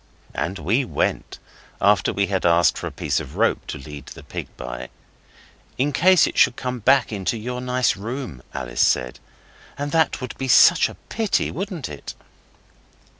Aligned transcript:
And 0.33 0.57
we 0.57 0.83
went, 0.83 1.37
after 1.79 2.11
we 2.11 2.25
had 2.25 2.43
asked 2.43 2.75
for 2.75 2.87
a 2.87 2.91
piece 2.91 3.19
of 3.19 3.35
rope 3.35 3.67
to 3.67 3.77
lead 3.77 4.07
the 4.07 4.23
pig 4.23 4.47
by. 4.57 4.89
'In 5.77 5.93
case 5.93 6.25
it 6.25 6.39
should 6.39 6.55
come 6.55 6.79
back 6.79 7.11
into 7.13 7.37
your 7.37 7.61
nice 7.61 7.95
room,' 7.95 8.41
Alice 8.51 8.81
said. 8.81 9.19
'And 9.77 9.91
that 9.91 10.19
would 10.19 10.35
be 10.39 10.47
such 10.47 10.89
a 10.89 10.95
pity, 11.09 11.51
wouldn't 11.51 11.87
it? 11.87 12.15